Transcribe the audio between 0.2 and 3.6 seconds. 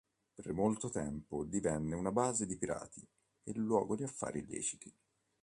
Per molto tempo divenne una base di pirati e